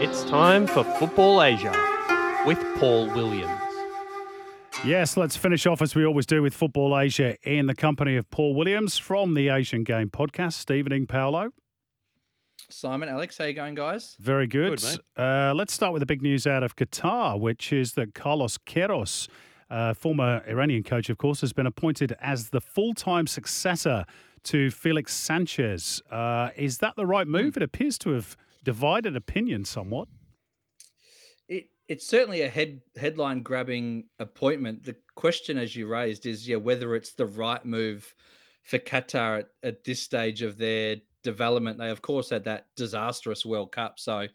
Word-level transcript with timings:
It's 0.00 0.24
time 0.24 0.66
for 0.66 0.84
Football 0.84 1.42
Asia 1.42 1.72
with 2.46 2.58
Paul 2.78 3.06
Williams. 3.08 3.50
Yes, 4.84 5.16
let's 5.16 5.36
finish 5.36 5.66
off 5.66 5.80
as 5.80 5.94
we 5.94 6.04
always 6.04 6.26
do 6.26 6.42
with 6.42 6.54
Football 6.54 6.98
Asia 6.98 7.36
in 7.48 7.66
the 7.66 7.74
company 7.74 8.16
of 8.16 8.28
Paul 8.30 8.54
Williams 8.54 8.98
from 8.98 9.34
the 9.34 9.48
Asian 9.48 9.84
Game 9.84 10.10
podcast. 10.10 10.64
Stevening 10.64 11.08
Paolo. 11.08 11.50
Simon, 12.68 13.08
Alex, 13.08 13.38
how 13.38 13.44
you 13.44 13.52
going, 13.52 13.74
guys? 13.74 14.16
Very 14.18 14.46
good. 14.46 14.80
Good, 14.80 15.00
uh, 15.16 15.52
let's 15.54 15.72
start 15.72 15.92
with 15.92 16.00
the 16.00 16.06
big 16.06 16.22
news 16.22 16.46
out 16.46 16.62
of 16.62 16.74
Qatar, 16.74 17.38
which 17.38 17.72
is 17.72 17.92
that 17.92 18.14
Carlos 18.14 18.58
Queiroz, 18.58 19.28
uh, 19.70 19.94
former 19.94 20.42
Iranian 20.48 20.82
coach, 20.82 21.10
of 21.10 21.18
course, 21.18 21.42
has 21.42 21.52
been 21.52 21.66
appointed 21.66 22.16
as 22.20 22.50
the 22.50 22.60
full-time 22.60 23.26
successor 23.26 24.04
to 24.44 24.70
Felix 24.70 25.14
Sanchez. 25.14 26.02
Uh, 26.10 26.50
is 26.56 26.78
that 26.78 26.96
the 26.96 27.06
right 27.06 27.26
move? 27.26 27.56
It 27.56 27.62
appears 27.62 27.98
to 27.98 28.10
have 28.10 28.36
divided 28.64 29.16
opinion 29.16 29.64
somewhat. 29.64 30.08
It 31.48 31.68
it's 31.88 32.06
certainly 32.06 32.42
a 32.42 32.48
head 32.48 32.80
headline 32.96 33.42
grabbing 33.42 34.04
appointment. 34.18 34.84
The 34.84 34.96
question, 35.14 35.58
as 35.58 35.74
you 35.76 35.86
raised, 35.86 36.26
is 36.26 36.48
yeah 36.48 36.56
whether 36.56 36.94
it's 36.94 37.12
the 37.12 37.26
right 37.26 37.64
move 37.64 38.14
for 38.62 38.78
Qatar 38.78 39.40
at, 39.40 39.48
at 39.62 39.84
this 39.84 40.00
stage 40.00 40.42
of 40.42 40.58
their 40.58 40.96
development. 41.22 41.78
They 41.78 41.90
of 41.90 42.02
course 42.02 42.30
had 42.30 42.44
that 42.44 42.66
disastrous 42.76 43.44
World 43.44 43.72
Cup, 43.72 43.98
so 43.98 44.26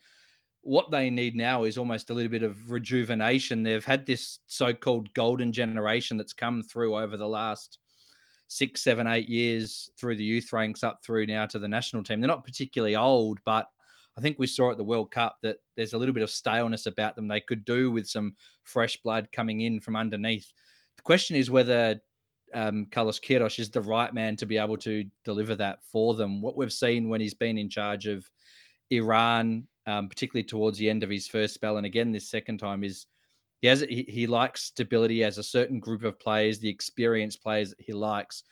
what 0.62 0.92
they 0.92 1.10
need 1.10 1.34
now 1.34 1.64
is 1.64 1.78
almost 1.78 2.10
a 2.10 2.14
little 2.14 2.30
bit 2.30 2.44
of 2.44 2.70
rejuvenation. 2.70 3.64
They've 3.64 3.86
had 3.86 4.06
this 4.06 4.40
so-called 4.48 5.14
golden 5.14 5.54
generation 5.54 6.18
that's 6.18 6.34
come 6.34 6.62
through 6.62 6.98
over 6.98 7.16
the 7.16 7.28
last 7.28 7.80
six, 8.48 8.82
seven, 8.82 9.08
eight 9.08 9.30
years 9.30 9.90
through 9.98 10.16
the 10.16 10.24
youth 10.24 10.54
ranks 10.54 10.84
up 10.84 11.04
through 11.04 11.26
now 11.26 11.46
to 11.46 11.60
the 11.60 11.68
national 11.68 12.04
team. 12.04 12.22
They're 12.22 12.28
not 12.28 12.46
particularly 12.46 12.96
old, 12.96 13.40
but 13.46 13.68
I 14.18 14.22
think 14.22 14.40
we 14.40 14.48
saw 14.48 14.72
at 14.72 14.78
the 14.78 14.84
World 14.84 15.12
Cup 15.12 15.38
that 15.44 15.58
there's 15.76 15.94
a 15.94 15.98
little 15.98 16.14
bit 16.14 16.24
of 16.24 16.32
staleness 16.32 16.88
about 16.88 17.16
them. 17.16 17.28
They 17.28 17.42
could 17.42 17.66
do 17.66 17.92
with 17.92 18.08
some 18.08 18.36
fresh 18.64 18.98
blood 18.98 19.30
coming 19.32 19.62
in 19.62 19.80
from 19.80 19.96
underneath. 19.96 20.52
The 20.96 21.04
question 21.04 21.36
is 21.36 21.52
whether 21.52 22.00
um, 22.54 22.88
Carlos 22.92 23.20
Queiroz 23.20 23.60
is 23.60 23.70
the 23.70 23.82
right 23.82 24.14
man 24.14 24.36
to 24.38 24.46
be 24.46 24.58
able 24.58 24.78
to 24.78 25.06
deliver 25.24 25.56
that 25.56 25.84
for 25.84 26.16
them. 26.16 26.42
What 26.42 26.58
we've 26.58 26.74
seen 26.74 27.10
when 27.10 27.22
he's 27.22 27.36
been 27.36 27.58
in 27.58 27.70
charge 27.70 28.08
of 28.08 28.28
Iran, 28.90 29.68
um, 29.86 30.10
particularly 30.10 30.46
towards 30.46 30.78
the 30.78 30.90
end 30.90 31.04
of 31.04 31.10
his 31.10 31.28
first 31.28 31.54
spell, 31.54 31.78
and 31.78 31.86
again 31.86 32.12
this 32.12 32.30
second 32.30 32.58
time, 32.58 32.84
is 32.84 33.06
he 33.62 33.68
has 33.68 33.82
he, 33.82 34.06
he 34.08 34.28
likes 34.28 34.64
stability 34.64 35.24
as 35.24 35.38
a 35.38 35.44
certain 35.44 35.80
group 35.80 36.04
of 36.04 36.20
players, 36.20 36.60
the 36.60 36.70
experienced 36.70 37.42
players 37.42 37.70
that 37.72 37.82
he 37.82 37.94
likes. 37.94 38.44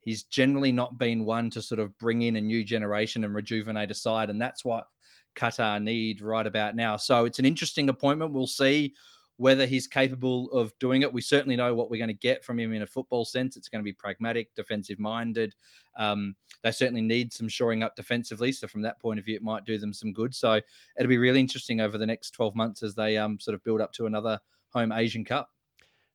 He's 0.00 0.24
generally 0.24 0.72
not 0.72 0.98
been 0.98 1.24
one 1.24 1.50
to 1.50 1.62
sort 1.62 1.80
of 1.80 1.96
bring 1.98 2.22
in 2.22 2.36
a 2.36 2.40
new 2.40 2.64
generation 2.64 3.24
and 3.24 3.34
rejuvenate 3.34 3.90
a 3.90 3.94
side, 3.94 4.30
and 4.30 4.40
that's 4.40 4.64
what 4.64 4.86
Qatar 5.34 5.82
need 5.82 6.20
right 6.20 6.46
about 6.46 6.76
now. 6.76 6.96
So 6.96 7.24
it's 7.24 7.38
an 7.38 7.44
interesting 7.44 7.88
appointment. 7.88 8.32
We'll 8.32 8.46
see 8.46 8.94
whether 9.36 9.66
he's 9.66 9.86
capable 9.86 10.50
of 10.52 10.72
doing 10.78 11.02
it. 11.02 11.12
We 11.12 11.20
certainly 11.20 11.56
know 11.56 11.74
what 11.74 11.90
we're 11.90 11.98
going 11.98 12.08
to 12.08 12.14
get 12.14 12.44
from 12.44 12.58
him 12.58 12.72
in 12.72 12.82
a 12.82 12.86
football 12.86 13.24
sense. 13.24 13.56
It's 13.56 13.68
going 13.68 13.80
to 13.80 13.84
be 13.84 13.92
pragmatic, 13.92 14.54
defensive 14.54 15.00
minded. 15.00 15.54
Um, 15.96 16.36
they 16.62 16.70
certainly 16.70 17.00
need 17.00 17.32
some 17.32 17.48
shoring 17.48 17.82
up 17.82 17.96
defensively. 17.96 18.52
So 18.52 18.68
from 18.68 18.82
that 18.82 19.00
point 19.00 19.18
of 19.18 19.24
view, 19.24 19.34
it 19.34 19.42
might 19.42 19.64
do 19.64 19.76
them 19.76 19.92
some 19.92 20.12
good. 20.12 20.34
So 20.34 20.60
it'll 20.98 21.08
be 21.08 21.18
really 21.18 21.40
interesting 21.40 21.80
over 21.80 21.98
the 21.98 22.06
next 22.06 22.30
12 22.30 22.54
months 22.54 22.82
as 22.82 22.94
they 22.94 23.16
um, 23.16 23.40
sort 23.40 23.56
of 23.56 23.64
build 23.64 23.80
up 23.80 23.92
to 23.94 24.06
another 24.06 24.38
home 24.74 24.92
Asian 24.92 25.24
Cup. 25.24 25.48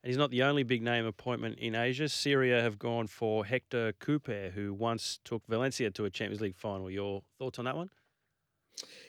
And 0.04 0.10
he's 0.10 0.18
not 0.18 0.32
the 0.32 0.44
only 0.44 0.64
big 0.64 0.82
name 0.82 1.06
appointment 1.06 1.60
in 1.60 1.76
Asia. 1.76 2.08
Syria 2.08 2.62
have 2.62 2.80
gone 2.80 3.08
for 3.08 3.46
Hector 3.46 3.94
Cuper, 4.00 4.52
who 4.56 4.74
once 4.74 5.20
took 5.26 5.44
Valencia 5.48 5.92
to 5.92 6.06
a 6.06 6.10
Champions 6.10 6.42
League 6.42 6.56
final. 6.56 6.90
Your 6.90 7.22
thoughts 7.38 7.60
on 7.60 7.66
that 7.66 7.76
one? 7.76 7.90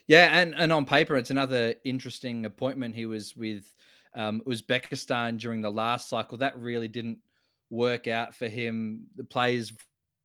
Yeah, 0.08 0.40
and, 0.40 0.54
and 0.56 0.72
on 0.72 0.84
paper, 0.84 1.16
it's 1.16 1.30
another 1.30 1.74
interesting 1.84 2.44
appointment. 2.44 2.96
He 2.96 3.06
was 3.06 3.36
with 3.36 3.72
um, 4.16 4.42
Uzbekistan 4.48 5.38
during 5.38 5.60
the 5.60 5.70
last 5.70 6.08
cycle. 6.08 6.36
That 6.38 6.58
really 6.58 6.88
didn't 6.88 7.18
work 7.70 8.08
out 8.08 8.34
for 8.34 8.48
him. 8.48 9.06
The 9.14 9.22
players, 9.22 9.72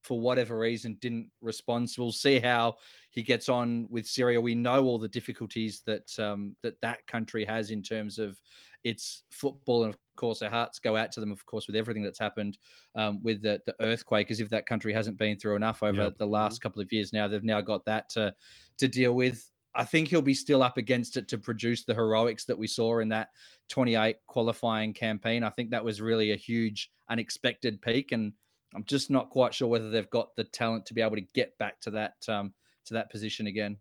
for 0.01 0.19
whatever 0.19 0.57
reason, 0.57 0.97
didn't 0.99 1.29
respond. 1.41 1.91
So 1.91 2.01
we'll 2.01 2.11
see 2.11 2.39
how 2.39 2.77
he 3.11 3.21
gets 3.21 3.49
on 3.49 3.85
with 3.91 4.07
Syria. 4.07 4.41
We 4.41 4.55
know 4.55 4.83
all 4.83 4.97
the 4.97 5.07
difficulties 5.07 5.83
that 5.85 6.09
um, 6.17 6.55
that 6.63 6.81
that 6.81 7.05
country 7.05 7.45
has 7.45 7.69
in 7.69 7.83
terms 7.83 8.17
of 8.17 8.41
its 8.85 9.23
football, 9.31 9.83
and 9.83 9.93
of 9.93 9.99
course, 10.15 10.41
our 10.41 10.49
hearts 10.49 10.79
go 10.79 10.95
out 10.95 11.11
to 11.11 11.19
them. 11.19 11.31
Of 11.31 11.45
course, 11.45 11.67
with 11.67 11.75
everything 11.75 12.03
that's 12.03 12.19
happened 12.19 12.57
um, 12.95 13.21
with 13.23 13.41
the, 13.41 13.59
the 13.65 13.75
earthquake, 13.81 14.31
as 14.31 14.39
if 14.39 14.49
that 14.49 14.67
country 14.67 14.93
hasn't 14.93 15.17
been 15.17 15.37
through 15.37 15.57
enough 15.57 15.83
over 15.83 16.03
yep. 16.03 16.17
the 16.17 16.25
last 16.25 16.61
couple 16.61 16.81
of 16.81 16.93
years. 16.93 17.11
Now 17.11 17.27
they've 17.27 17.43
now 17.43 17.59
got 17.59 17.83
that 17.85 18.09
to 18.11 18.33
to 18.77 18.87
deal 18.87 19.13
with. 19.13 19.51
I 19.73 19.83
think 19.83 20.07
he'll 20.07 20.21
be 20.21 20.35
still 20.35 20.63
up 20.63 20.77
against 20.77 21.17
it 21.17 21.27
to 21.29 21.37
produce 21.37 21.83
the 21.83 21.93
heroics 21.93 22.45
that 22.45 22.57
we 22.57 22.67
saw 22.67 22.99
in 22.99 23.09
that 23.09 23.29
28 23.67 24.15
qualifying 24.25 24.93
campaign. 24.93 25.43
I 25.43 25.49
think 25.49 25.71
that 25.71 25.83
was 25.83 25.99
really 25.99 26.31
a 26.31 26.37
huge 26.37 26.91
unexpected 27.09 27.81
peak, 27.81 28.13
and 28.13 28.31
I'm 28.73 28.85
just 28.85 29.09
not 29.09 29.31
quite 29.31 29.53
sure 29.53 29.67
whether 29.67 29.89
they've 29.89 30.09
got 30.11 30.35
the 30.35 30.45
talent 30.45 30.85
to 30.85 30.93
be 30.93 31.01
able 31.01 31.17
to 31.17 31.27
get 31.33 31.57
back 31.57 31.81
to 31.81 31.91
that 31.91 32.13
um, 32.29 32.53
to 32.85 32.93
that 32.93 33.09
position 33.09 33.47
again. 33.47 33.77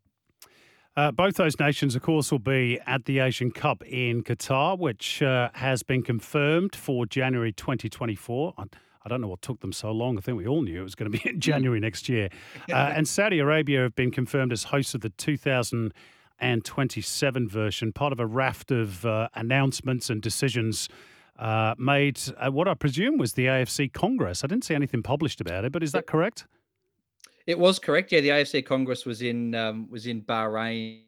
Uh, 0.97 1.11
both 1.11 1.35
those 1.35 1.59
nations, 1.59 1.97
of 1.97 2.03
course, 2.03 2.31
will 2.31 2.39
be 2.39 2.79
at 2.87 3.07
the 3.07 3.19
Asian 3.19 3.51
Cup 3.51 3.83
in 3.85 4.23
Qatar, 4.23 4.79
which 4.79 5.21
uh, 5.23 5.51
has 5.55 5.83
been 5.83 6.03
confirmed 6.03 6.77
for 6.77 7.05
January 7.05 7.51
2024. 7.53 8.55
I 8.57 9.09
don't 9.09 9.21
know 9.21 9.27
what 9.29 9.43
took 9.43 9.61
them 9.61 9.73
so 9.73 9.91
long. 9.91 10.17
I 10.17 10.21
think 10.21 10.39
we 10.39 10.47
all 10.47 10.63
knew 10.63 10.79
it 10.81 10.85
was 10.85 10.95
going 10.95 11.11
to 11.11 11.19
be 11.19 11.29
in 11.29 11.41
January 11.41 11.81
next 11.81 12.09
year. 12.09 12.29
Uh, 12.71 12.75
and 12.97 13.09
Saudi 13.09 13.41
Arabia 13.41 13.83
have 13.83 13.97
been 13.97 14.13
confirmed 14.13 14.53
as 14.53 14.65
hosts 14.65 14.95
of 14.95 15.03
the 15.03 15.11
2027 15.11 17.49
version, 17.49 17.93
part 17.93 18.13
of 18.13 18.21
a 18.21 18.27
raft 18.27 18.71
of 18.71 19.05
uh, 19.05 19.29
announcements 19.35 20.09
and 20.09 20.23
decisions 20.23 20.89
uh, 21.39 21.75
made 21.77 22.21
at 22.41 22.53
what 22.53 22.69
I 22.69 22.75
presume 22.75 23.19
was 23.19 23.33
the 23.33 23.47
AFC 23.47 23.93
Congress. 23.93 24.45
I 24.45 24.47
didn't 24.47 24.65
see 24.65 24.75
anything 24.75 25.03
published 25.03 25.41
about 25.41 25.65
it, 25.65 25.73
but 25.73 25.83
is 25.83 25.93
that 25.93 26.07
correct? 26.07 26.47
It 27.47 27.59
was 27.59 27.79
correct. 27.79 28.13
Yeah, 28.13 28.21
the 28.21 28.31
AFC 28.31 28.65
Congress 28.65 29.05
was 29.05 29.23
in 29.23 29.55
um, 29.55 29.89
was 29.91 30.07
in 30.07 30.23
Bahrain 30.23 31.03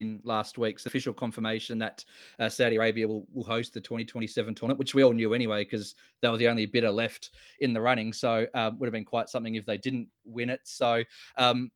in 0.00 0.20
last 0.22 0.58
week's 0.58 0.86
official 0.86 1.12
confirmation 1.12 1.78
that 1.78 2.04
uh, 2.38 2.48
Saudi 2.48 2.76
Arabia 2.76 3.08
will, 3.08 3.26
will 3.32 3.44
host 3.44 3.74
the 3.74 3.80
2027 3.80 4.54
tournament, 4.54 4.78
which 4.78 4.94
we 4.94 5.02
all 5.02 5.12
knew 5.12 5.34
anyway 5.34 5.64
because 5.64 5.94
they 6.22 6.28
were 6.28 6.36
the 6.36 6.48
only 6.48 6.66
bidder 6.66 6.90
left 6.90 7.30
in 7.60 7.72
the 7.72 7.80
running. 7.80 8.12
So 8.12 8.46
um, 8.54 8.78
would 8.78 8.86
have 8.86 8.92
been 8.92 9.04
quite 9.04 9.28
something 9.28 9.56
if 9.56 9.66
they 9.66 9.78
didn't 9.78 10.08
win 10.24 10.50
it. 10.50 10.60
So 10.64 11.02
um, 11.36 11.70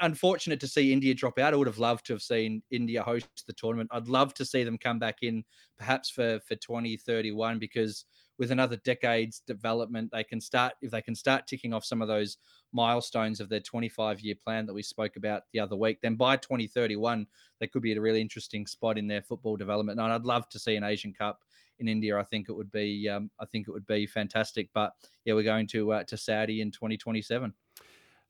unfortunate 0.00 0.60
to 0.60 0.68
see 0.68 0.92
India 0.92 1.14
drop 1.14 1.38
out. 1.38 1.52
I 1.52 1.56
would 1.56 1.66
have 1.66 1.78
loved 1.78 2.06
to 2.06 2.12
have 2.14 2.22
seen 2.22 2.62
India 2.70 3.02
host 3.02 3.28
the 3.46 3.52
tournament. 3.52 3.90
I'd 3.92 4.08
love 4.08 4.34
to 4.34 4.44
see 4.44 4.64
them 4.64 4.78
come 4.78 4.98
back 4.98 5.18
in 5.22 5.44
perhaps 5.78 6.10
for 6.10 6.40
for 6.46 6.54
2031 6.56 7.58
because 7.58 8.04
with 8.38 8.50
another 8.50 8.76
decade's 8.76 9.40
development, 9.40 10.10
they 10.12 10.24
can 10.24 10.40
start 10.40 10.74
if 10.80 10.90
they 10.90 11.02
can 11.02 11.14
start 11.14 11.46
ticking 11.46 11.74
off 11.74 11.84
some 11.84 12.00
of 12.00 12.08
those 12.08 12.38
milestones 12.72 13.40
of 13.40 13.48
their 13.48 13.60
25 13.60 14.20
year 14.20 14.34
plan 14.42 14.66
that 14.66 14.74
we 14.74 14.82
spoke 14.82 15.16
about 15.16 15.42
the 15.52 15.60
other 15.60 15.76
week. 15.76 15.98
Then 16.00 16.14
by 16.14 16.36
2031, 16.36 17.26
they 17.60 17.66
could 17.66 17.82
be 17.82 17.92
at 17.92 17.98
a 17.98 18.00
really 18.00 18.20
interesting 18.20 18.66
spot 18.66 18.98
in 18.98 19.06
their 19.06 19.22
football 19.22 19.56
development. 19.56 19.98
And 19.98 20.12
I'd 20.12 20.24
love 20.24 20.48
to 20.50 20.58
see 20.58 20.76
an 20.76 20.84
Asian 20.84 21.12
Cup 21.12 21.40
in 21.80 21.88
India. 21.88 22.18
I 22.18 22.24
think 22.24 22.48
it 22.48 22.54
would 22.54 22.70
be 22.70 23.08
um, 23.08 23.30
I 23.40 23.46
think 23.46 23.68
it 23.68 23.72
would 23.72 23.86
be 23.86 24.06
fantastic. 24.06 24.68
But 24.72 24.92
yeah, 25.24 25.34
we're 25.34 25.42
going 25.42 25.66
to 25.68 25.92
uh, 25.92 26.04
to 26.04 26.16
Saudi 26.16 26.60
in 26.60 26.70
2027. 26.70 27.52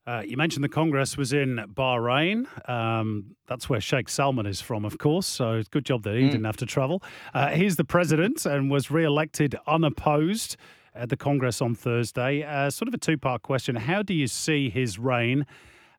Uh, 0.08 0.22
you 0.26 0.38
mentioned 0.38 0.64
the 0.64 0.70
Congress 0.70 1.18
was 1.18 1.34
in 1.34 1.62
Bahrain. 1.74 2.46
Um, 2.66 3.36
that's 3.46 3.68
where 3.68 3.78
Sheikh 3.78 4.08
Salman 4.08 4.46
is 4.46 4.58
from, 4.58 4.86
of 4.86 4.96
course. 4.96 5.26
So 5.26 5.62
good 5.70 5.84
job 5.84 6.02
that 6.04 6.14
he 6.14 6.22
mm. 6.22 6.30
didn't 6.30 6.46
have 6.46 6.56
to 6.56 6.66
travel. 6.66 7.02
Uh, 7.34 7.48
he's 7.48 7.76
the 7.76 7.84
president 7.84 8.46
and 8.46 8.70
was 8.70 8.90
re-elected 8.90 9.54
unopposed 9.66 10.56
at 10.94 11.10
the 11.10 11.16
Congress 11.18 11.60
on 11.60 11.74
Thursday. 11.74 12.42
Uh, 12.42 12.70
sort 12.70 12.88
of 12.88 12.94
a 12.94 12.98
two-part 12.98 13.42
question: 13.42 13.76
How 13.76 14.02
do 14.02 14.14
you 14.14 14.28
see 14.28 14.70
his 14.70 14.98
reign? 14.98 15.44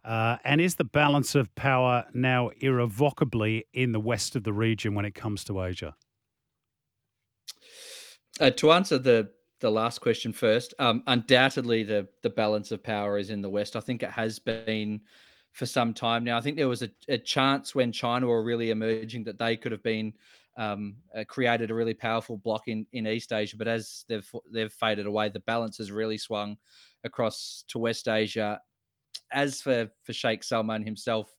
Uh, 0.04 0.38
and 0.44 0.60
is 0.60 0.76
the 0.76 0.86
balance 0.86 1.36
of 1.36 1.54
power 1.54 2.06
now 2.12 2.50
irrevocably 2.62 3.66
in 3.74 3.92
the 3.92 4.00
west 4.00 4.36
of 4.36 4.44
the 4.44 4.54
region 4.54 4.96
when 4.96 5.06
it 5.06 5.14
comes 5.14 5.44
to 5.44 5.62
Asia? 5.62 5.94
Uh, 8.40 8.50
to 8.50 8.72
answer 8.72 8.98
the 8.98 9.30
the 9.60 9.72
last 9.72 10.00
question 10.00 10.34
first. 10.34 10.74
Um, 10.80 11.04
undoubtedly, 11.08 11.84
the 11.84 12.08
the 12.22 12.30
balance 12.30 12.72
of 12.72 12.84
power 12.84 13.18
is 13.18 13.30
in 13.30 13.42
the 13.42 13.50
West. 13.50 13.76
I 13.76 13.80
think 13.80 14.04
it 14.04 14.12
has 14.12 14.40
been 14.40 15.02
for 15.52 15.66
some 15.66 15.94
time 15.94 16.24
now. 16.24 16.38
I 16.38 16.42
think 16.42 16.58
there 16.58 16.68
was 16.68 16.84
a, 16.84 16.90
a 17.08 17.18
chance 17.18 17.74
when 17.74 17.92
China 17.92 18.28
were 18.28 18.44
really 18.44 18.70
emerging 18.70 19.24
that 19.26 19.40
they 19.40 19.58
could 19.58 19.72
have 19.72 19.84
been 19.84 20.14
um, 20.58 20.96
uh, 21.18 21.24
created 21.24 21.72
a 21.72 21.74
really 21.74 21.94
powerful 21.94 22.38
block 22.38 22.68
in, 22.68 22.86
in 22.92 23.08
East 23.08 23.32
Asia, 23.32 23.58
but 23.58 23.68
as 23.68 24.06
they've 24.08 24.30
they've 24.52 24.74
faded 24.74 25.06
away, 25.06 25.30
the 25.30 25.40
balance 25.42 25.78
has 25.78 25.92
really 25.92 26.18
swung 26.18 26.58
across 27.04 27.64
to 27.70 27.80
West 27.80 28.08
Asia. 28.08 28.62
As 29.32 29.62
for 29.62 29.90
for 30.04 30.14
Sheikh 30.14 30.44
Salman 30.44 30.84
himself, 30.84 31.36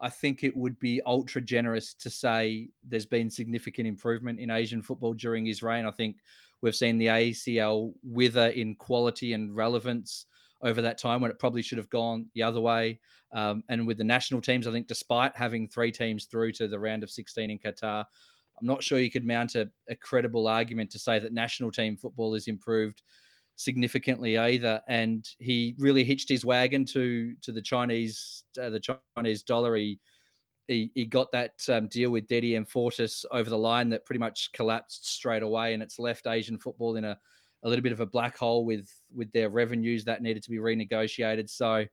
I 0.00 0.10
think 0.10 0.42
it 0.42 0.56
would 0.56 0.78
be 0.78 1.00
ultra 1.06 1.40
generous 1.40 1.94
to 1.94 2.10
say 2.10 2.70
there's 2.86 3.06
been 3.06 3.30
significant 3.30 3.86
improvement 3.86 4.40
in 4.40 4.50
Asian 4.50 4.82
football 4.82 5.14
during 5.14 5.46
his 5.46 5.62
reign. 5.62 5.86
I 5.86 5.90
think 5.90 6.16
We've 6.66 6.74
seen 6.74 6.98
the 6.98 7.06
ACL 7.06 7.92
wither 8.02 8.48
in 8.48 8.74
quality 8.74 9.34
and 9.34 9.54
relevance 9.54 10.26
over 10.62 10.82
that 10.82 10.98
time 10.98 11.20
when 11.20 11.30
it 11.30 11.38
probably 11.38 11.62
should 11.62 11.78
have 11.78 11.88
gone 11.90 12.26
the 12.34 12.42
other 12.42 12.60
way. 12.60 12.98
Um, 13.32 13.62
and 13.68 13.86
with 13.86 13.98
the 13.98 14.04
national 14.04 14.40
teams, 14.40 14.66
I 14.66 14.72
think 14.72 14.88
despite 14.88 15.36
having 15.36 15.68
three 15.68 15.92
teams 15.92 16.24
through 16.24 16.50
to 16.54 16.66
the 16.66 16.80
round 16.80 17.04
of 17.04 17.10
16 17.12 17.50
in 17.52 17.58
Qatar, 17.60 18.04
I'm 18.60 18.66
not 18.66 18.82
sure 18.82 18.98
you 18.98 19.12
could 19.12 19.24
mount 19.24 19.54
a, 19.54 19.70
a 19.88 19.94
credible 19.94 20.48
argument 20.48 20.90
to 20.90 20.98
say 20.98 21.20
that 21.20 21.32
national 21.32 21.70
team 21.70 21.96
football 21.96 22.34
has 22.34 22.48
improved 22.48 23.00
significantly 23.54 24.36
either. 24.36 24.80
And 24.88 25.24
he 25.38 25.76
really 25.78 26.02
hitched 26.02 26.28
his 26.28 26.44
wagon 26.44 26.84
to 26.86 27.32
to 27.42 27.52
the 27.52 27.62
Chinese 27.62 28.42
uh, 28.60 28.70
the 28.70 28.82
Chinese 29.16 29.44
dollar. 29.44 29.76
He 29.76 30.00
he, 30.68 30.90
he 30.94 31.04
got 31.04 31.30
that 31.32 31.52
um, 31.68 31.86
deal 31.88 32.10
with 32.10 32.26
DDMC 32.26 32.68
Fortis 32.68 33.24
over 33.30 33.48
the 33.48 33.58
line 33.58 33.88
that 33.90 34.04
pretty 34.04 34.18
much 34.18 34.50
collapsed 34.52 35.08
straight 35.08 35.42
away, 35.42 35.74
and 35.74 35.82
it's 35.82 35.98
left 35.98 36.26
Asian 36.26 36.58
football 36.58 36.96
in 36.96 37.04
a, 37.04 37.18
a 37.62 37.68
little 37.68 37.82
bit 37.82 37.92
of 37.92 38.00
a 38.00 38.06
black 38.06 38.36
hole 38.36 38.64
with 38.64 38.90
with 39.14 39.30
their 39.32 39.48
revenues 39.48 40.04
that 40.04 40.22
needed 40.22 40.42
to 40.42 40.50
be 40.50 40.58
renegotiated. 40.58 41.48
So, 41.48 41.86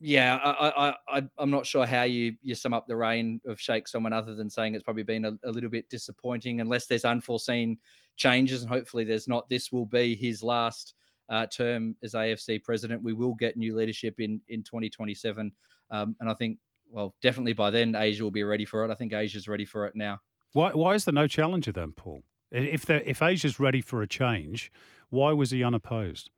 yeah, 0.00 0.36
I, 0.36 0.68
I, 0.68 1.18
I 1.18 1.22
I'm 1.38 1.50
not 1.50 1.66
sure 1.66 1.84
how 1.84 2.04
you 2.04 2.34
you 2.42 2.54
sum 2.54 2.74
up 2.74 2.86
the 2.86 2.96
reign 2.96 3.40
of 3.46 3.60
Sheikh 3.60 3.88
Salman 3.88 4.12
other 4.12 4.34
than 4.34 4.48
saying 4.48 4.74
it's 4.74 4.84
probably 4.84 5.02
been 5.02 5.24
a, 5.24 5.32
a 5.44 5.50
little 5.50 5.70
bit 5.70 5.88
disappointing, 5.90 6.60
unless 6.60 6.86
there's 6.86 7.04
unforeseen 7.04 7.78
changes, 8.16 8.62
and 8.62 8.70
hopefully 8.70 9.04
there's 9.04 9.28
not. 9.28 9.48
This 9.48 9.72
will 9.72 9.86
be 9.86 10.14
his 10.14 10.42
last. 10.42 10.94
Uh, 11.28 11.46
term 11.46 11.96
as 12.02 12.12
AFC 12.12 12.62
president, 12.62 13.02
we 13.02 13.14
will 13.14 13.32
get 13.32 13.56
new 13.56 13.74
leadership 13.74 14.16
in 14.18 14.38
in 14.48 14.62
2027, 14.62 15.50
um, 15.90 16.14
and 16.20 16.28
I 16.28 16.34
think 16.34 16.58
well, 16.92 17.14
definitely 17.22 17.54
by 17.54 17.70
then 17.70 17.96
Asia 17.96 18.22
will 18.22 18.30
be 18.30 18.44
ready 18.44 18.64
for 18.64 18.84
it. 18.84 18.90
I 18.90 18.94
think 18.94 19.12
Asia's 19.12 19.48
ready 19.48 19.64
for 19.64 19.86
it 19.86 19.96
now. 19.96 20.18
Why 20.52 20.70
why 20.72 20.94
is 20.94 21.04
there 21.04 21.14
no 21.14 21.26
challenger 21.26 21.72
then, 21.72 21.92
Paul? 21.92 22.22
If 22.50 22.88
if 22.90 23.22
Asia's 23.22 23.58
ready 23.58 23.80
for 23.80 24.02
a 24.02 24.06
change, 24.06 24.70
why 25.08 25.32
was 25.32 25.50
he 25.50 25.64
unopposed? 25.64 26.30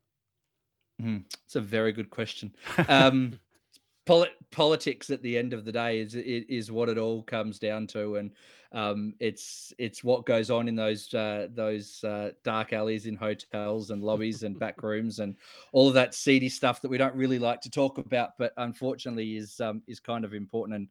Mm, 1.03 1.25
it's 1.45 1.56
a 1.56 1.61
very 1.61 1.93
good 1.93 2.11
question. 2.11 2.55
Um, 2.89 3.41
politics 4.55 5.11
at 5.11 5.23
the 5.23 5.37
end 5.37 5.53
of 5.53 5.65
the 5.65 5.73
day 5.73 6.01
is 6.01 6.15
is 6.15 6.71
what 6.71 6.89
it 6.89 6.97
all 6.97 7.23
comes 7.23 7.59
down 7.59 7.87
to, 7.89 8.17
and 8.17 8.31
um, 8.73 9.15
it's 9.21 9.73
it's 9.79 10.03
what 10.03 10.27
goes 10.27 10.51
on 10.51 10.69
in 10.69 10.77
those 10.77 11.12
uh, 11.12 11.49
those 11.55 12.03
uh, 12.05 12.31
dark 12.45 12.73
alleys 12.73 13.06
in 13.06 13.17
hotels 13.17 13.91
and 13.91 14.03
lobbies 14.03 14.43
and 14.45 14.59
back 14.59 14.83
rooms 14.83 15.19
and 15.19 15.37
all 15.73 15.89
of 15.89 15.95
that 15.95 16.15
seedy 16.15 16.49
stuff 16.49 16.81
that 16.81 16.89
we 16.89 16.99
don't 16.99 17.15
really 17.15 17.39
like 17.39 17.61
to 17.62 17.71
talk 17.71 17.99
about, 17.99 18.31
but 18.39 18.53
unfortunately 18.56 19.37
is 19.37 19.61
um, 19.61 19.83
is 19.87 20.01
kind 20.01 20.25
of 20.25 20.35
important, 20.35 20.77
and 20.77 20.89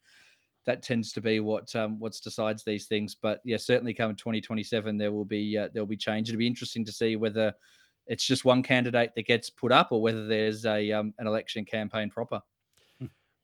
that 0.65 0.83
tends 0.83 1.11
to 1.13 1.21
be 1.21 1.39
what 1.39 1.73
um, 1.75 1.99
what 1.99 2.19
decides 2.23 2.63
these 2.63 2.85
things. 2.85 3.15
But 3.15 3.39
yeah, 3.43 3.57
certainly 3.57 3.93
coming 3.93 4.15
2027, 4.15 4.97
there 4.97 5.11
will 5.11 5.25
be 5.25 5.57
uh, 5.57 5.69
there 5.73 5.81
will 5.81 5.87
be 5.87 5.97
change. 5.97 6.29
It'll 6.29 6.39
be 6.39 6.47
interesting 6.47 6.85
to 6.85 6.91
see 6.91 7.15
whether 7.15 7.53
it's 8.07 8.25
just 8.25 8.45
one 8.45 8.63
candidate 8.63 9.11
that 9.15 9.25
gets 9.25 9.49
put 9.49 9.71
up 9.71 9.91
or 9.91 10.01
whether 10.01 10.27
there's 10.27 10.65
a 10.65 10.91
um, 10.91 11.13
an 11.17 11.27
election 11.27 11.65
campaign 11.65 12.09
proper. 12.09 12.41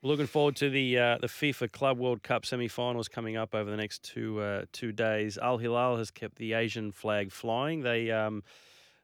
Looking 0.01 0.27
forward 0.27 0.55
to 0.57 0.69
the 0.69 0.97
uh, 0.97 1.17
the 1.17 1.27
FIFA 1.27 1.73
Club 1.73 1.99
World 1.99 2.23
Cup 2.23 2.45
semi-finals 2.45 3.09
coming 3.09 3.35
up 3.35 3.53
over 3.53 3.69
the 3.69 3.75
next 3.75 4.01
two 4.01 4.39
uh, 4.39 4.63
two 4.71 4.93
days. 4.93 5.37
Al 5.37 5.57
Hilal 5.57 5.97
has 5.97 6.09
kept 6.09 6.37
the 6.37 6.53
Asian 6.53 6.93
flag 6.93 7.33
flying. 7.33 7.81
They 7.81 8.09
um, 8.09 8.43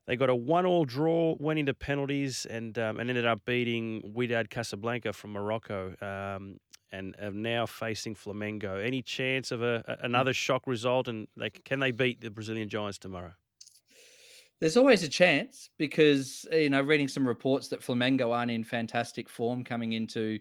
they 0.07 0.15
got 0.15 0.29
a 0.29 0.35
one-all 0.35 0.85
draw, 0.85 1.35
went 1.37 1.59
into 1.59 1.73
penalties, 1.73 2.45
and 2.45 2.79
um, 2.79 2.97
and 2.97 3.09
ended 3.09 3.25
up 3.25 3.43
beating 3.43 4.13
Wydad 4.15 4.49
Casablanca 4.49 5.11
from 5.11 5.33
Morocco, 5.33 5.95
um, 6.01 6.61
and 6.93 7.13
are 7.21 7.31
now 7.31 7.65
facing 7.65 8.15
Flamengo. 8.15 8.81
Any 8.81 9.01
chance 9.01 9.51
of 9.51 9.61
a, 9.61 9.83
a 9.87 10.05
another 10.05 10.31
shock 10.31 10.65
result? 10.65 11.09
And 11.09 11.27
they, 11.35 11.49
can 11.49 11.81
they 11.81 11.91
beat 11.91 12.21
the 12.21 12.29
Brazilian 12.29 12.69
Giants 12.69 12.99
tomorrow? 12.99 13.33
There's 14.61 14.77
always 14.77 15.03
a 15.03 15.09
chance 15.09 15.69
because 15.77 16.47
you 16.53 16.69
know 16.69 16.81
reading 16.81 17.09
some 17.09 17.27
reports 17.27 17.67
that 17.67 17.81
Flamengo 17.81 18.33
aren't 18.33 18.51
in 18.51 18.63
fantastic 18.63 19.27
form 19.27 19.65
coming 19.65 19.91
into 19.91 20.39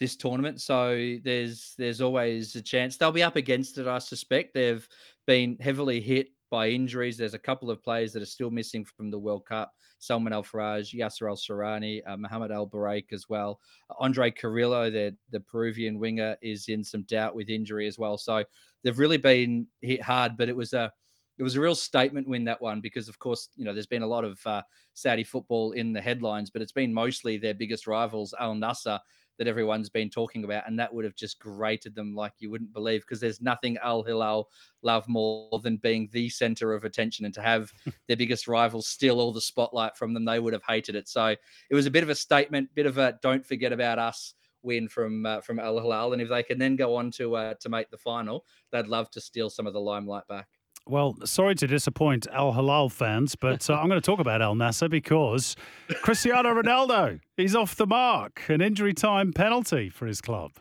this 0.00 0.16
tournament. 0.16 0.60
So 0.60 1.16
there's 1.22 1.74
there's 1.78 2.00
always 2.00 2.56
a 2.56 2.62
chance 2.62 2.96
they'll 2.96 3.12
be 3.12 3.22
up 3.22 3.36
against 3.36 3.78
it. 3.78 3.86
I 3.86 3.98
suspect 3.98 4.54
they've 4.54 4.86
been 5.26 5.56
heavily 5.60 6.00
hit 6.00 6.28
by 6.50 6.68
injuries. 6.68 7.16
There's 7.16 7.34
a 7.34 7.38
couple 7.38 7.70
of 7.70 7.82
players 7.82 8.12
that 8.12 8.22
are 8.22 8.26
still 8.26 8.50
missing 8.50 8.84
from 8.84 9.10
the 9.10 9.18
World 9.18 9.44
Cup. 9.46 9.72
Salman 9.98 10.32
Al 10.32 10.42
Faraj, 10.42 10.94
Yasser 10.94 11.28
Al 11.28 11.36
Shahrani, 11.36 12.02
uh, 12.06 12.16
Mohamed 12.16 12.52
Al 12.52 12.68
Baraik 12.68 13.12
as 13.12 13.28
well. 13.28 13.58
Andre 13.98 14.30
Carrillo, 14.30 14.90
the, 14.90 15.16
the 15.30 15.40
Peruvian 15.40 15.98
winger, 15.98 16.36
is 16.42 16.68
in 16.68 16.84
some 16.84 17.02
doubt 17.04 17.34
with 17.34 17.48
injury 17.48 17.86
as 17.86 17.98
well. 17.98 18.18
So 18.18 18.44
they've 18.82 18.98
really 18.98 19.16
been 19.16 19.66
hit 19.80 20.02
hard, 20.02 20.36
but 20.36 20.48
it 20.48 20.56
was 20.56 20.72
a 20.72 20.92
it 21.36 21.42
was 21.42 21.56
a 21.56 21.60
real 21.60 21.74
statement 21.74 22.28
win 22.28 22.44
that 22.44 22.62
one 22.62 22.80
because 22.80 23.08
of 23.08 23.18
course 23.18 23.48
you 23.56 23.64
know 23.64 23.72
there's 23.72 23.88
been 23.88 24.02
a 24.02 24.06
lot 24.06 24.24
of 24.24 24.38
uh, 24.46 24.62
Saudi 24.92 25.24
football 25.24 25.72
in 25.72 25.92
the 25.92 26.00
headlines, 26.00 26.50
but 26.50 26.62
it's 26.62 26.72
been 26.72 26.94
mostly 26.94 27.36
their 27.36 27.54
biggest 27.54 27.86
rivals 27.86 28.34
Al 28.38 28.54
Nassr 28.54 29.00
that 29.38 29.48
everyone's 29.48 29.88
been 29.88 30.10
talking 30.10 30.44
about, 30.44 30.66
and 30.66 30.78
that 30.78 30.92
would 30.92 31.04
have 31.04 31.14
just 31.14 31.38
grated 31.38 31.94
them 31.94 32.14
like 32.14 32.32
you 32.38 32.50
wouldn't 32.50 32.72
believe 32.72 33.00
because 33.02 33.20
there's 33.20 33.40
nothing 33.40 33.76
Al 33.82 34.02
Hilal 34.02 34.48
love 34.82 35.08
more 35.08 35.60
than 35.62 35.76
being 35.76 36.08
the 36.12 36.28
center 36.28 36.72
of 36.72 36.84
attention 36.84 37.24
and 37.24 37.34
to 37.34 37.42
have 37.42 37.72
their 38.08 38.16
biggest 38.16 38.48
rivals 38.48 38.86
steal 38.86 39.20
all 39.20 39.32
the 39.32 39.40
spotlight 39.40 39.96
from 39.96 40.14
them. 40.14 40.24
They 40.24 40.40
would 40.40 40.52
have 40.52 40.62
hated 40.66 40.94
it. 40.94 41.08
So 41.08 41.26
it 41.26 41.74
was 41.74 41.86
a 41.86 41.90
bit 41.90 42.02
of 42.02 42.10
a 42.10 42.14
statement, 42.14 42.74
bit 42.74 42.86
of 42.86 42.98
a 42.98 43.18
don't 43.22 43.44
forget 43.44 43.72
about 43.72 43.98
us 43.98 44.34
win 44.64 44.88
from 44.88 45.26
uh, 45.26 45.40
from 45.40 45.58
Al 45.58 45.78
Hilal, 45.78 46.12
and 46.12 46.22
if 46.22 46.28
they 46.28 46.42
can 46.42 46.58
then 46.58 46.76
go 46.76 46.96
on 46.96 47.10
to 47.12 47.36
uh, 47.36 47.54
to 47.60 47.68
make 47.68 47.90
the 47.90 47.98
final, 47.98 48.44
they'd 48.72 48.86
love 48.86 49.10
to 49.10 49.20
steal 49.20 49.50
some 49.50 49.66
of 49.66 49.72
the 49.72 49.80
limelight 49.80 50.26
back. 50.26 50.48
Well, 50.86 51.16
sorry 51.24 51.54
to 51.56 51.66
disappoint 51.66 52.26
Al 52.30 52.52
Hilal 52.52 52.90
fans, 52.90 53.36
but 53.36 53.70
uh, 53.70 53.74
I'm 53.74 53.88
going 53.88 54.00
to 54.00 54.04
talk 54.04 54.20
about 54.20 54.42
Al 54.42 54.54
Nassr 54.54 54.90
because 54.90 55.56
Cristiano 56.02 56.50
Ronaldo, 56.50 57.20
he's 57.38 57.56
off 57.56 57.74
the 57.76 57.86
mark. 57.86 58.42
An 58.48 58.60
injury 58.60 58.92
time 58.92 59.32
penalty 59.32 59.88
for 59.88 60.06
his 60.06 60.20
club. 60.20 60.52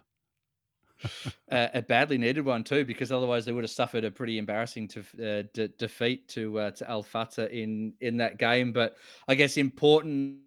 uh, 1.52 1.68
a 1.74 1.82
badly 1.82 2.18
needed 2.18 2.46
one 2.46 2.64
too, 2.64 2.86
because 2.86 3.12
otherwise 3.12 3.44
they 3.44 3.52
would 3.52 3.66
have 3.66 3.72
suffered 3.72 4.06
a 4.06 4.12
pretty 4.12 4.38
embarrassing 4.38 4.88
to, 4.88 5.00
uh, 5.00 5.44
de- 5.54 5.68
defeat 5.78 6.30
to 6.30 6.58
uh, 6.58 6.72
to 6.72 6.90
Al 6.90 7.04
Fateh 7.04 7.50
in 7.52 7.94
in 8.00 8.16
that 8.18 8.38
game. 8.38 8.72
But 8.72 8.96
I 9.28 9.36
guess 9.36 9.58
important 9.58 10.38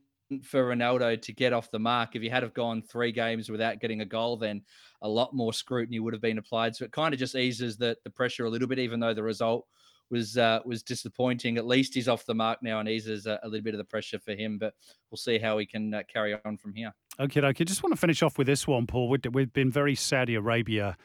for 0.43 0.75
Ronaldo 0.75 1.20
to 1.23 1.32
get 1.32 1.52
off 1.52 1.70
the 1.70 1.78
mark. 1.78 2.17
If 2.17 2.23
he 2.23 2.28
had 2.28 2.43
have 2.43 2.55
gone 2.55 2.82
three 2.82 3.12
games 3.12 3.50
without 3.50 3.81
getting 3.81 4.00
a 4.00 4.05
goal, 4.05 4.37
then 4.37 4.62
a 5.02 5.08
lot 5.08 5.34
more 5.34 5.52
scrutiny 5.52 6.00
would 6.00 6.12
have 6.12 6.23
been 6.23 6.38
applied. 6.38 6.75
So 6.75 6.84
it 6.84 6.93
kind 6.93 7.14
of 7.14 7.20
just 7.20 7.34
eases 7.34 7.76
the 7.76 7.96
the 8.05 8.11
pressure 8.11 8.44
a 8.44 8.50
little 8.50 8.69
bit, 8.69 8.78
even 8.78 9.00
though 9.00 9.14
the 9.14 9.23
result 9.23 9.67
was 10.11 10.37
uh, 10.37 10.61
was 10.64 10.82
disappointing. 10.82 11.58
At 11.58 11.67
least 11.67 11.94
he's 11.94 12.08
off 12.08 12.26
the 12.26 12.34
mark 12.34 12.62
now 12.62 12.81
and 12.81 12.88
eases 12.88 13.26
a, 13.26 13.38
a 13.43 13.49
little 13.49 13.64
bit 13.64 13.75
of 13.75 13.78
the 13.78 13.84
pressure 13.84 14.19
for 14.19 14.32
him. 14.32 14.58
But 14.58 14.75
we'll 15.11 15.19
see 15.19 15.38
how 15.38 15.58
he 15.58 15.67
can 15.67 15.94
uh, 15.94 16.02
carry 16.12 16.37
on 16.44 16.56
from 16.56 16.75
here. 16.75 16.94
Okay, 17.19 17.40
okay. 17.40 17.64
Just 17.64 17.82
want 17.82 17.94
to 17.94 18.00
finish 18.00 18.22
off 18.22 18.38
with 18.38 18.46
this 18.46 18.67
one, 18.67 18.87
Paul. 18.87 19.08
We've 19.08 19.52
been 19.52 19.70
very 19.70 19.94
Saudi 19.94 20.34
Arabia. 20.34 20.96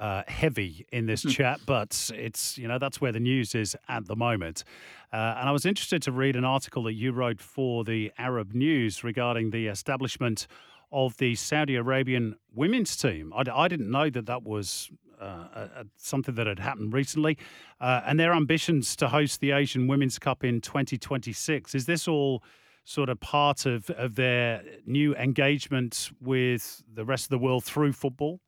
Uh, 0.00 0.22
heavy 0.28 0.86
in 0.92 1.04
this 1.04 1.24
hmm. 1.24 1.28
chat, 1.28 1.60
but 1.66 2.10
it's 2.14 2.56
you 2.56 2.66
know 2.66 2.78
that's 2.78 3.02
where 3.02 3.12
the 3.12 3.20
news 3.20 3.54
is 3.54 3.76
at 3.86 4.06
the 4.06 4.16
moment. 4.16 4.64
Uh, 5.12 5.36
and 5.38 5.46
I 5.46 5.52
was 5.52 5.66
interested 5.66 6.00
to 6.04 6.12
read 6.12 6.36
an 6.36 6.44
article 6.44 6.84
that 6.84 6.94
you 6.94 7.12
wrote 7.12 7.38
for 7.38 7.84
the 7.84 8.10
Arab 8.16 8.54
News 8.54 9.04
regarding 9.04 9.50
the 9.50 9.66
establishment 9.66 10.46
of 10.90 11.18
the 11.18 11.34
Saudi 11.34 11.76
Arabian 11.76 12.36
women's 12.54 12.96
team. 12.96 13.30
I, 13.36 13.44
I 13.52 13.68
didn't 13.68 13.90
know 13.90 14.08
that 14.08 14.24
that 14.24 14.42
was 14.42 14.90
uh, 15.20 15.44
a, 15.54 15.84
something 15.96 16.34
that 16.34 16.46
had 16.46 16.58
happened 16.58 16.92
recently, 16.92 17.36
uh, 17.80 18.00
and 18.06 18.18
their 18.18 18.32
ambitions 18.32 18.96
to 18.96 19.08
host 19.08 19.40
the 19.40 19.50
Asian 19.50 19.86
Women's 19.86 20.18
Cup 20.18 20.44
in 20.44 20.60
2026. 20.60 21.74
Is 21.74 21.86
this 21.86 22.08
all 22.08 22.42
sort 22.84 23.08
of 23.08 23.20
part 23.20 23.66
of, 23.66 23.90
of 23.90 24.14
their 24.14 24.62
new 24.86 25.14
engagement 25.16 26.10
with 26.20 26.82
the 26.92 27.04
rest 27.04 27.26
of 27.26 27.30
the 27.30 27.38
world 27.38 27.64
through 27.64 27.92
football? 27.92 28.40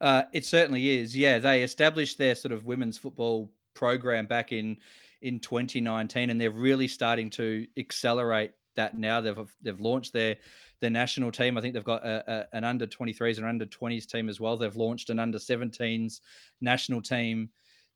Uh, 0.00 0.22
it 0.32 0.44
certainly 0.44 0.98
is. 0.98 1.16
Yeah, 1.16 1.38
they 1.38 1.62
established 1.62 2.18
their 2.18 2.34
sort 2.34 2.52
of 2.52 2.66
women's 2.66 2.98
football 2.98 3.50
program 3.74 4.26
back 4.26 4.52
in 4.52 4.76
in 5.22 5.40
2019, 5.40 6.30
and 6.30 6.40
they're 6.40 6.50
really 6.50 6.88
starting 6.88 7.30
to 7.30 7.66
accelerate 7.78 8.52
that 8.76 8.96
now. 8.96 9.20
They've 9.20 9.38
they've 9.62 9.80
launched 9.80 10.12
their 10.12 10.36
their 10.80 10.90
national 10.90 11.32
team. 11.32 11.56
I 11.56 11.60
think 11.60 11.74
they've 11.74 11.84
got 11.84 12.04
a, 12.04 12.46
a, 12.52 12.56
an 12.56 12.64
under 12.64 12.86
23s 12.86 13.38
and 13.38 13.46
under 13.46 13.64
20s 13.64 14.06
team 14.06 14.28
as 14.28 14.40
well. 14.40 14.56
They've 14.56 14.76
launched 14.76 15.08
an 15.08 15.18
under 15.18 15.38
17s 15.38 16.20
national 16.60 17.00
team 17.00 17.48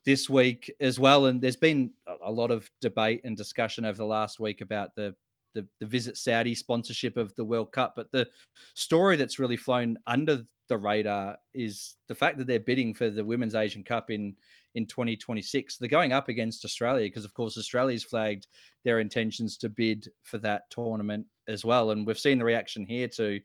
this 0.07 0.31
week 0.31 0.73
as 0.81 0.99
well. 0.99 1.27
And 1.27 1.43
there's 1.43 1.57
been 1.57 1.91
a 2.25 2.33
lot 2.33 2.51
of 2.51 2.71
debate 2.81 3.21
and 3.25 3.37
discussion 3.37 3.85
over 3.85 3.99
the 3.99 4.07
last 4.07 4.41
week 4.41 4.61
about 4.61 4.95
the 4.95 5.15
the, 5.53 5.67
the 5.81 5.87
Visit 5.87 6.17
Saudi 6.17 6.55
sponsorship 6.55 7.17
of 7.17 7.35
the 7.35 7.45
World 7.45 7.73
Cup. 7.73 7.95
But 7.97 8.13
the 8.13 8.29
story 8.75 9.17
that's 9.17 9.41
really 9.41 9.57
flown 9.57 9.99
under 10.07 10.45
the 10.71 10.79
radar 10.79 11.37
is 11.53 11.97
the 12.07 12.15
fact 12.15 12.39
that 12.39 12.47
they're 12.47 12.61
bidding 12.61 12.95
for 12.95 13.11
the 13.11 13.25
Women's 13.25 13.55
Asian 13.55 13.83
Cup 13.83 14.11
in 14.11 14.35
in 14.77 14.87
2026. 14.87 15.77
They're 15.77 15.89
going 15.89 16.13
up 16.13 16.29
against 16.29 16.65
Australia 16.65 17.07
because, 17.07 17.25
of 17.25 17.35
course, 17.35 17.59
Australia's 17.59 18.05
flagged 18.05 18.47
their 18.85 19.01
intentions 19.01 19.57
to 19.59 19.69
bid 19.69 20.09
for 20.23 20.39
that 20.39 20.71
tournament 20.71 21.27
as 21.49 21.65
well. 21.65 21.91
And 21.91 22.07
we've 22.07 22.19
seen 22.19 22.39
the 22.39 22.45
reaction 22.45 22.87
here 22.87 23.09
to 23.09 23.41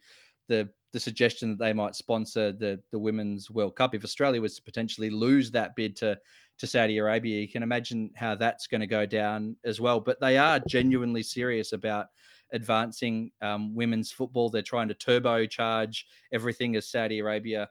the 0.48 0.70
the 0.94 1.00
suggestion 1.00 1.50
that 1.50 1.60
they 1.60 1.74
might 1.74 1.96
sponsor 1.96 2.52
the 2.52 2.80
the 2.92 3.00
Women's 3.00 3.50
World 3.50 3.76
Cup. 3.76 3.96
If 3.96 4.04
Australia 4.04 4.40
was 4.40 4.56
to 4.56 4.62
potentially 4.62 5.10
lose 5.10 5.52
that 5.52 5.76
bid 5.76 5.96
to 5.98 6.18
to 6.60 6.68
Saudi 6.68 7.00
Arabia, 7.00 7.42
you 7.42 7.50
can 7.50 7.64
imagine 7.64 8.12
how 8.16 8.36
that's 8.36 8.68
going 8.68 8.82
to 8.82 8.88
go 8.88 9.06
down 9.06 9.58
as 9.66 9.82
well. 9.82 10.00
But 10.00 10.22
they 10.22 10.38
are 10.38 10.60
genuinely 10.60 11.24
serious 11.24 11.74
about 11.74 12.08
advancing 12.56 13.32
um, 13.42 13.76
women's 13.76 14.12
football. 14.12 14.50
They're 14.50 14.62
trying 14.62 14.88
to 14.88 14.96
turbocharge 14.96 16.04
everything 16.32 16.76
as 16.76 16.88
Saudi 16.88 17.20
Arabia 17.20 17.70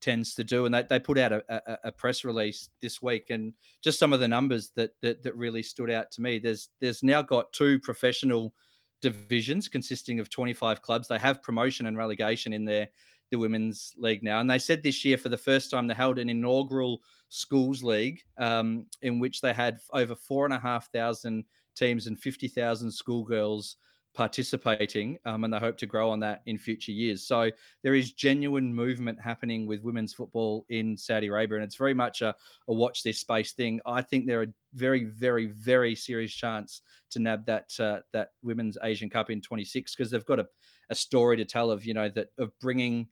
tends 0.00 0.34
to 0.34 0.44
do. 0.44 0.66
And 0.66 0.74
they, 0.74 0.82
they 0.82 0.98
put 0.98 1.18
out 1.18 1.32
a, 1.32 1.44
a, 1.48 1.78
a, 1.84 1.92
press 1.92 2.24
release 2.24 2.70
this 2.82 3.00
week, 3.00 3.30
and 3.30 3.52
just 3.82 3.98
some 3.98 4.12
of 4.12 4.20
the 4.20 4.28
numbers 4.28 4.72
that, 4.76 4.90
that 5.02 5.22
that 5.22 5.36
really 5.36 5.62
stood 5.62 5.90
out 5.90 6.10
to 6.12 6.22
me. 6.22 6.38
There's 6.38 6.70
there's 6.80 7.02
now 7.02 7.22
got 7.22 7.52
two 7.52 7.78
professional 7.78 8.54
divisions 9.02 9.68
consisting 9.68 10.18
of 10.18 10.30
25 10.30 10.80
clubs. 10.80 11.06
They 11.06 11.18
have 11.18 11.42
promotion 11.42 11.86
and 11.86 11.96
relegation 11.96 12.52
in 12.52 12.64
their 12.64 12.88
the 13.30 13.38
women's 13.38 13.94
league 13.96 14.22
now, 14.22 14.40
and 14.40 14.50
they 14.50 14.58
said 14.58 14.82
this 14.82 15.04
year 15.04 15.18
for 15.18 15.28
the 15.28 15.38
first 15.38 15.70
time 15.70 15.86
they 15.86 15.94
held 15.94 16.18
an 16.18 16.28
inaugural 16.28 17.00
schools 17.30 17.82
league 17.82 18.20
um, 18.38 18.86
in 19.02 19.18
which 19.18 19.40
they 19.40 19.52
had 19.52 19.78
over 19.92 20.14
four 20.14 20.44
and 20.44 20.54
a 20.54 20.58
half 20.58 20.90
thousand 20.92 21.44
teams 21.74 22.06
and 22.06 22.18
50,000 22.18 22.90
schoolgirls 22.90 23.76
participating, 24.14 25.18
um, 25.24 25.44
and 25.44 25.52
they 25.52 25.58
hope 25.58 25.76
to 25.78 25.86
grow 25.86 26.10
on 26.10 26.20
that 26.20 26.42
in 26.46 26.56
future 26.56 26.92
years. 26.92 27.26
So 27.26 27.50
there 27.82 27.94
is 27.94 28.12
genuine 28.12 28.72
movement 28.72 29.20
happening 29.20 29.66
with 29.66 29.82
women's 29.82 30.14
football 30.14 30.64
in 30.68 30.96
Saudi 30.96 31.26
Arabia, 31.26 31.56
and 31.56 31.64
it's 31.64 31.76
very 31.76 31.94
much 31.94 32.22
a, 32.22 32.34
a 32.68 32.72
watch 32.72 33.02
this 33.02 33.18
space 33.18 33.52
thing. 33.52 33.80
I 33.84 34.02
think 34.02 34.26
there 34.26 34.40
are 34.42 34.46
very, 34.72 35.04
very, 35.04 35.46
very 35.46 35.94
serious 35.94 36.32
chance 36.32 36.82
to 37.10 37.18
nab 37.18 37.44
that 37.46 37.70
uh, 37.80 38.00
that 38.12 38.30
women's 38.42 38.78
Asian 38.82 39.10
Cup 39.10 39.30
in 39.30 39.40
26 39.40 39.94
because 39.94 40.10
they've 40.10 40.24
got 40.24 40.40
a, 40.40 40.46
a 40.90 40.94
story 40.94 41.36
to 41.36 41.44
tell 41.44 41.70
of 41.70 41.84
you 41.84 41.94
know 41.94 42.08
that 42.08 42.28
of 42.38 42.56
bringing 42.60 43.08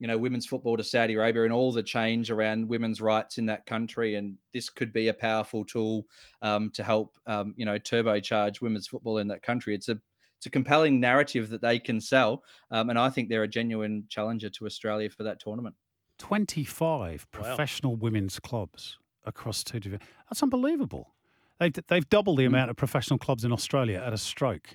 you 0.00 0.08
know 0.08 0.18
women's 0.18 0.46
football 0.46 0.76
to 0.76 0.82
Saudi 0.84 1.14
Arabia 1.14 1.44
and 1.44 1.52
all 1.52 1.72
the 1.72 1.82
change 1.82 2.30
around 2.30 2.68
women's 2.68 3.00
rights 3.00 3.38
in 3.38 3.46
that 3.46 3.66
country, 3.66 4.16
and 4.16 4.36
this 4.52 4.68
could 4.68 4.92
be 4.92 5.08
a 5.08 5.14
powerful 5.14 5.64
tool 5.64 6.06
um, 6.42 6.70
to 6.70 6.82
help 6.82 7.16
um, 7.26 7.54
you 7.56 7.64
know 7.64 7.78
turbocharge 7.78 8.60
women's 8.60 8.88
football 8.88 9.18
in 9.18 9.28
that 9.28 9.42
country. 9.42 9.74
It's 9.74 9.88
a 9.88 10.00
it's 10.44 10.48
a 10.48 10.50
compelling 10.50 11.00
narrative 11.00 11.48
that 11.48 11.62
they 11.62 11.78
can 11.78 11.98
sell, 11.98 12.42
um, 12.70 12.90
and 12.90 12.98
I 12.98 13.08
think 13.08 13.30
they're 13.30 13.44
a 13.44 13.48
genuine 13.48 14.04
challenger 14.10 14.50
to 14.50 14.66
Australia 14.66 15.08
for 15.08 15.22
that 15.22 15.40
tournament. 15.40 15.74
Twenty-five 16.18 17.26
wow. 17.32 17.40
professional 17.40 17.96
women's 17.96 18.38
clubs 18.38 18.98
across 19.24 19.64
two 19.64 19.80
divisions. 19.80 20.06
That's 20.28 20.42
unbelievable. 20.42 21.14
They've, 21.60 21.72
they've 21.86 22.08
doubled 22.10 22.38
the 22.38 22.44
hmm. 22.44 22.54
amount 22.54 22.70
of 22.70 22.76
professional 22.76 23.18
clubs 23.18 23.46
in 23.46 23.52
Australia 23.52 24.02
at 24.04 24.12
a 24.12 24.18
stroke. 24.18 24.68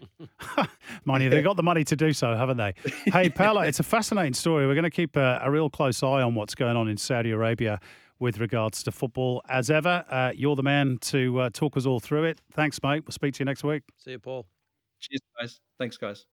Mind 1.06 1.24
you, 1.24 1.30
they've 1.30 1.44
got 1.44 1.56
the 1.56 1.62
money 1.62 1.84
to 1.84 1.96
do 1.96 2.14
so, 2.14 2.36
haven't 2.36 2.58
they? 2.58 2.74
Hey, 3.12 3.30
Paolo, 3.30 3.62
it's 3.62 3.80
a 3.80 3.84
fascinating 3.84 4.34
story. 4.34 4.66
We're 4.66 4.76
going 4.76 4.84
to 4.86 4.90
keep 4.90 5.16
a, 5.18 5.40
a, 5.44 5.52
real 5.52 5.70
close 5.70 6.02
eye 6.02 6.24
on 6.24 6.34
what's 6.34 6.56
going 6.56 6.78
on 6.78 6.88
in 6.88 6.98
Saudi 6.98 7.30
Arabia 7.30 7.80
with 8.18 8.40
regards 8.40 8.82
to 8.84 8.92
football. 8.92 9.44
As 9.48 9.70
ever, 9.70 10.04
uh, 10.10 10.32
you're 10.34 10.56
the 10.56 10.64
man 10.64 10.98
to 11.02 11.42
uh, 11.42 11.50
talk 11.52 11.78
us 11.78 11.86
all 11.86 12.00
through 12.00 12.24
it. 12.24 12.42
Thanks, 12.54 12.82
mate. 12.82 13.04
We'll 13.06 13.12
speak 13.12 13.36
to 13.36 13.40
you 13.40 13.46
next 13.46 13.64
week. 13.64 13.84
See 13.98 14.12
you, 14.12 14.20
Paul. 14.20 14.48
Cheers, 15.00 15.22
guys. 15.40 15.60
Thanks, 15.78 15.98
guys. 15.98 16.26